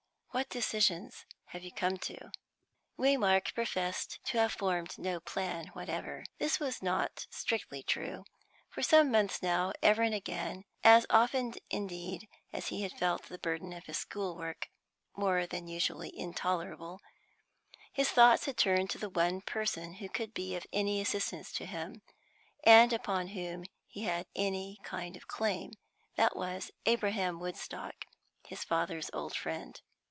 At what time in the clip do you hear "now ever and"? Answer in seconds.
9.43-10.15